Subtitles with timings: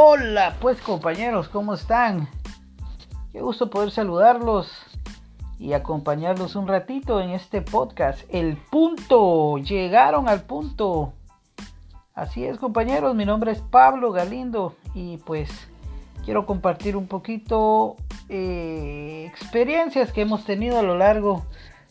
[0.00, 2.28] Hola, pues compañeros, ¿cómo están?
[3.32, 4.70] Qué gusto poder saludarlos
[5.58, 8.22] y acompañarlos un ratito en este podcast.
[8.28, 11.14] El punto, llegaron al punto.
[12.14, 15.50] Así es, compañeros, mi nombre es Pablo Galindo y pues
[16.24, 17.96] quiero compartir un poquito
[18.28, 21.44] eh, experiencias que hemos tenido a lo largo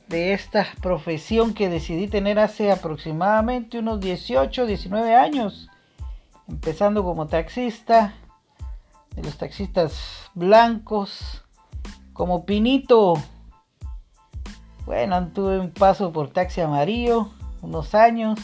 [0.07, 5.69] de esta profesión que decidí tener hace aproximadamente unos 18, 19 años
[6.47, 8.13] empezando como taxista,
[9.15, 11.43] de los taxistas blancos,
[12.13, 13.15] como Pinito.
[14.85, 17.29] Bueno, tuve un paso por taxi amarillo,
[17.61, 18.39] unos años,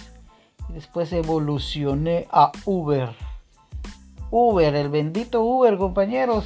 [0.70, 3.16] y después evolucioné a Uber.
[4.31, 6.45] Uber, el bendito Uber, compañeros.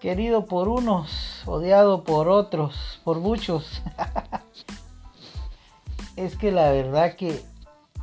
[0.00, 3.82] Querido por unos, odiado por otros, por muchos.
[6.16, 7.42] es que la verdad que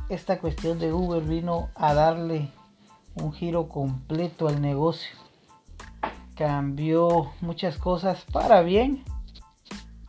[0.08, 2.50] esta cuestión de Uber vino a darle
[3.14, 5.16] un giro completo al negocio.
[6.34, 9.04] Cambió muchas cosas para bien,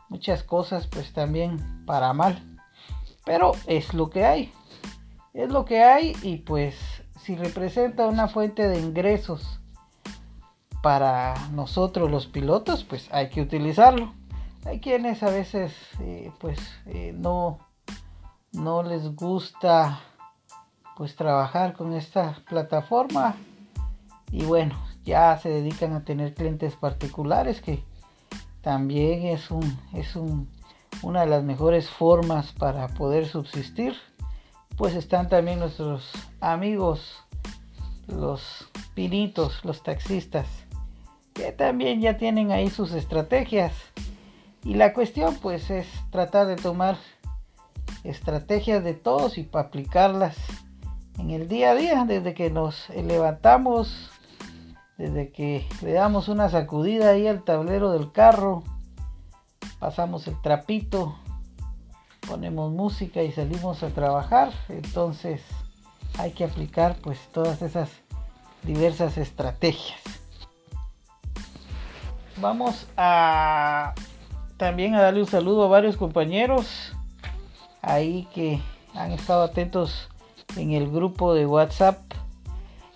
[0.10, 2.42] muchas cosas pues también para mal.
[3.26, 4.52] Pero es lo que hay.
[5.34, 6.76] Es lo que hay y pues
[7.22, 9.60] si representa una fuente de ingresos
[10.82, 14.14] para nosotros los pilotos, pues hay que utilizarlo.
[14.66, 17.60] Hay quienes a veces eh, pues eh, no
[18.54, 20.00] no les gusta
[20.96, 23.36] pues trabajar con esta plataforma.
[24.32, 27.84] Y bueno ya se dedican a tener clientes particulares que
[28.62, 30.50] también es un es un,
[31.02, 33.96] una de las mejores formas para poder subsistir.
[34.78, 36.10] Pues están también nuestros
[36.40, 37.24] amigos
[38.08, 40.48] los pinitos los taxistas
[41.34, 43.74] que también ya tienen ahí sus estrategias.
[44.64, 46.98] Y la cuestión pues es tratar de tomar
[48.04, 50.38] estrategias de todos y para aplicarlas
[51.20, 54.10] en el día a día, desde que nos levantamos,
[54.98, 58.64] desde que le damos una sacudida ahí al tablero del carro,
[59.80, 61.18] pasamos el trapito,
[62.28, 65.42] ponemos música y salimos a trabajar, entonces
[66.18, 67.90] hay que aplicar pues todas esas
[68.64, 70.00] diversas estrategias.
[72.38, 73.94] Vamos a
[74.58, 76.94] también a darle un saludo a varios compañeros
[77.84, 78.60] ahí que
[78.96, 80.10] han estado atentos
[80.58, 82.00] en el grupo de WhatsApp.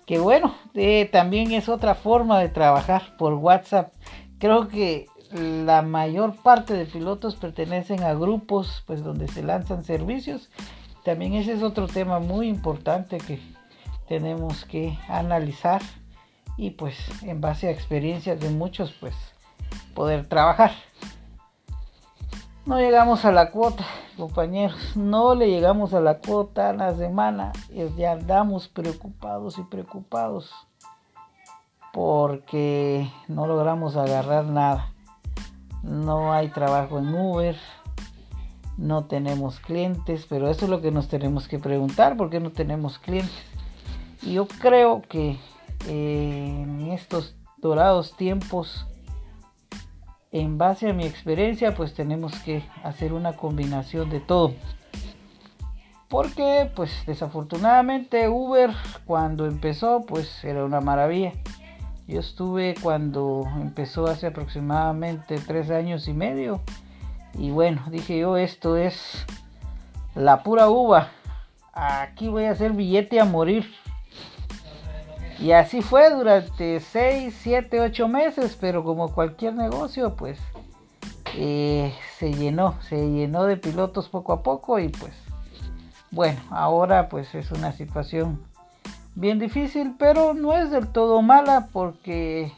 [0.06, 3.92] Que bueno, eh, también es otra forma de trabajar por WhatsApp.
[4.38, 10.50] Creo que la mayor parte de pilotos pertenecen a grupos pues donde se lanzan servicios.
[11.04, 13.38] También ese es otro tema muy importante que
[14.08, 15.82] tenemos que analizar
[16.56, 19.14] y pues en base a experiencias de muchos pues
[19.94, 20.72] poder trabajar.
[22.68, 23.86] No llegamos a la cuota
[24.18, 27.50] compañeros, no le llegamos a la cuota en la semana
[27.96, 30.52] ya andamos preocupados y preocupados
[31.94, 34.92] porque no logramos agarrar nada.
[35.82, 37.56] No hay trabajo en Uber,
[38.76, 42.52] no tenemos clientes, pero eso es lo que nos tenemos que preguntar, ¿por qué no
[42.52, 43.32] tenemos clientes?
[44.20, 45.38] Y yo creo que
[45.86, 48.86] eh, en estos dorados tiempos
[50.32, 54.54] en base a mi experiencia, pues tenemos que hacer una combinación de todo.
[56.08, 58.70] Porque, pues desafortunadamente Uber
[59.04, 61.32] cuando empezó, pues era una maravilla.
[62.06, 66.62] Yo estuve cuando empezó hace aproximadamente tres años y medio.
[67.34, 69.26] Y bueno, dije yo, esto es
[70.14, 71.10] la pura uva.
[71.74, 73.66] Aquí voy a hacer billete a morir.
[75.40, 80.38] Y así fue durante 6, 7, 8 meses, pero como cualquier negocio, pues
[81.36, 85.12] eh, se llenó, se llenó de pilotos poco a poco y pues
[86.10, 88.42] bueno, ahora pues es una situación
[89.14, 92.52] bien difícil, pero no es del todo mala porque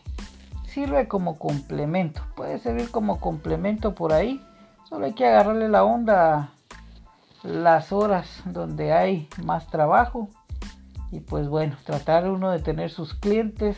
[0.67, 4.41] sirve como complemento, puede servir como complemento por ahí,
[4.89, 6.51] solo hay que agarrarle la onda
[7.43, 10.29] las horas donde hay más trabajo
[11.13, 13.77] y pues bueno, tratar uno de tener sus clientes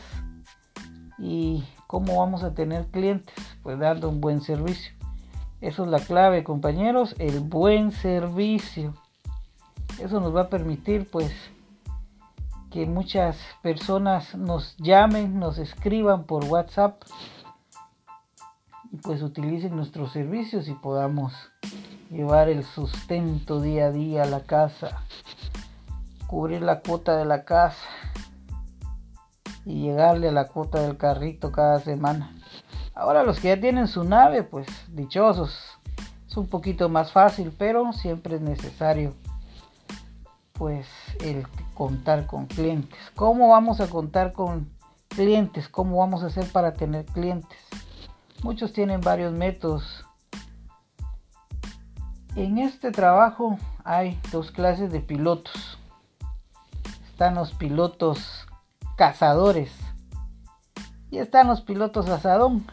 [1.17, 4.93] y cómo vamos a tener clientes, pues dando un buen servicio.
[5.61, 8.93] Eso es la clave, compañeros, el buen servicio.
[9.99, 11.31] Eso nos va a permitir pues
[12.69, 17.01] que muchas personas nos llamen, nos escriban por WhatsApp
[18.91, 21.33] y pues utilicen nuestros servicios y podamos
[22.09, 25.03] llevar el sustento día a día a la casa
[26.33, 27.77] cubrir la cuota de la casa
[29.65, 32.35] y llegarle a la cuota del carrito cada semana.
[32.95, 35.55] Ahora los que ya tienen su nave, pues dichosos.
[36.27, 39.13] Es un poquito más fácil, pero siempre es necesario
[40.53, 40.87] pues
[41.23, 41.45] el
[41.75, 42.99] contar con clientes.
[43.15, 44.71] ¿Cómo vamos a contar con
[45.09, 45.69] clientes?
[45.69, 47.59] ¿Cómo vamos a hacer para tener clientes?
[48.41, 50.03] Muchos tienen varios métodos.
[52.35, 55.77] En este trabajo hay dos clases de pilotos.
[57.23, 58.45] Están los pilotos
[58.97, 59.71] cazadores
[61.09, 62.65] y están los pilotos asadón.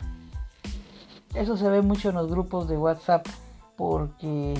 [1.34, 3.24] Eso se ve mucho en los grupos de WhatsApp
[3.76, 4.58] porque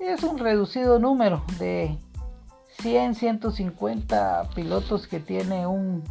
[0.00, 1.96] es un reducido número de
[2.80, 6.02] 100, 150 pilotos que tiene un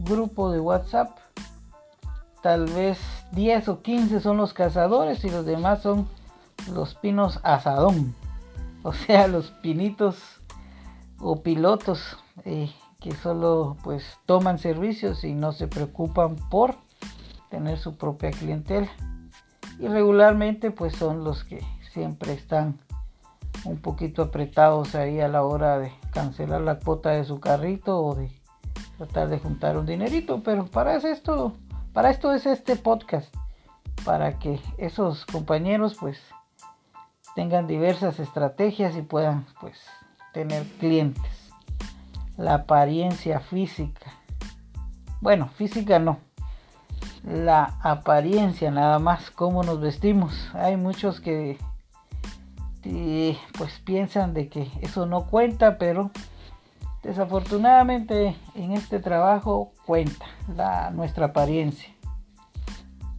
[0.00, 1.16] grupo de WhatsApp.
[2.42, 2.98] Tal vez
[3.30, 6.08] 10 o 15 son los cazadores y los demás son
[6.74, 8.16] los pinos asadón.
[8.82, 10.37] O sea, los pinitos
[11.20, 16.76] o pilotos eh, que solo pues toman servicios y no se preocupan por
[17.50, 18.88] tener su propia clientela.
[19.78, 22.78] Y regularmente pues son los que siempre están
[23.64, 28.14] un poquito apretados ahí a la hora de cancelar la cuota de su carrito o
[28.14, 28.30] de
[28.96, 31.52] tratar de juntar un dinerito, pero para esto,
[31.92, 33.32] para esto es este podcast,
[34.04, 36.20] para que esos compañeros pues
[37.34, 39.78] tengan diversas estrategias y puedan pues
[40.38, 41.50] tener clientes.
[42.36, 44.12] La apariencia física.
[45.20, 46.18] Bueno, física no.
[47.24, 50.48] La apariencia nada más, cómo nos vestimos.
[50.54, 51.58] Hay muchos que
[53.58, 56.12] pues piensan de que eso no cuenta, pero
[57.02, 60.24] desafortunadamente en este trabajo cuenta
[60.54, 61.92] la, nuestra apariencia.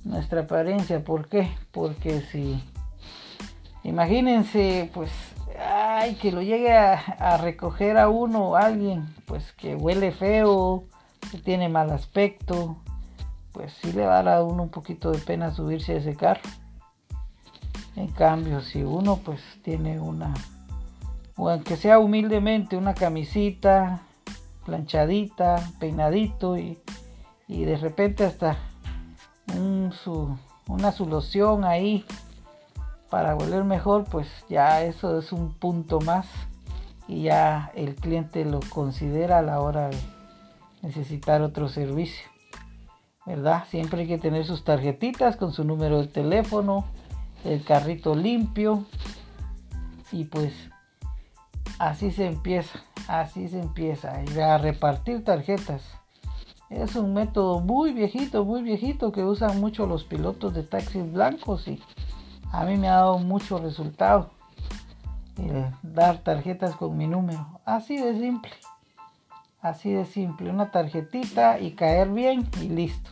[0.05, 1.51] Nuestra apariencia, ¿por qué?
[1.71, 2.63] Porque si
[3.83, 5.11] imagínense, pues,
[5.99, 10.85] ay, que lo llegue a, recoger a uno alguien, pues que huele feo,
[11.31, 12.77] que tiene mal aspecto,
[13.51, 16.15] pues sí le va a dar a uno un poquito de pena subirse a ese
[16.15, 16.41] carro.
[17.95, 20.33] En cambio, si uno pues tiene una,
[21.35, 24.03] o aunque sea humildemente, una camisita
[24.65, 26.79] planchadita, peinadito y,
[27.47, 28.57] de repente hasta
[30.67, 32.05] una solución ahí
[33.09, 36.27] para volver mejor, pues ya eso es un punto más
[37.07, 39.97] y ya el cliente lo considera a la hora de
[40.81, 42.27] necesitar otro servicio.
[43.25, 43.63] ¿Verdad?
[43.69, 46.85] Siempre hay que tener sus tarjetitas con su número de teléfono,
[47.43, 48.85] el carrito limpio
[50.11, 50.53] y pues
[51.77, 55.83] así se empieza, así se empieza a repartir tarjetas.
[56.69, 61.67] Es un método muy viejito, muy viejito que usan mucho los pilotos de taxis blancos
[61.67, 61.81] y
[62.51, 64.31] a mí me ha dado mucho resultado
[65.81, 67.59] dar tarjetas con mi número.
[67.65, 68.51] Así de simple.
[69.61, 70.49] Así de simple.
[70.49, 73.11] Una tarjetita y caer bien y listo.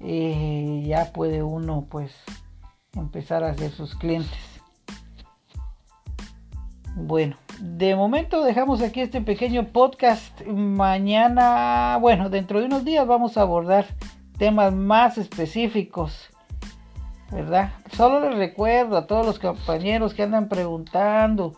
[0.00, 2.12] Y ya puede uno pues
[2.94, 4.38] empezar a ser sus clientes.
[6.94, 10.44] Bueno, de momento dejamos aquí este pequeño podcast.
[10.46, 13.86] Mañana, bueno, dentro de unos días vamos a abordar
[14.38, 16.31] temas más específicos.
[17.32, 17.72] ¿Verdad?
[17.96, 21.54] Solo les recuerdo a todos los compañeros que andan preguntando,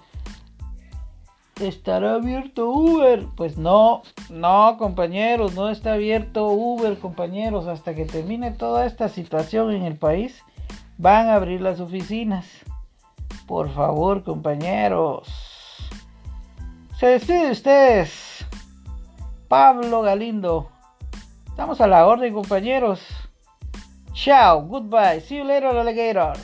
[1.60, 3.26] ¿estará abierto Uber?
[3.36, 9.72] Pues no, no compañeros, no está abierto Uber compañeros hasta que termine toda esta situación
[9.72, 10.42] en el país
[10.96, 12.46] van a abrir las oficinas.
[13.46, 15.28] Por favor, compañeros.
[16.98, 18.46] Se despide de ustedes.
[19.48, 20.70] Pablo Galindo.
[21.46, 23.23] Estamos a la orden, compañeros.
[24.14, 25.18] Chao, goodbye.
[25.18, 26.34] See you later, alligator.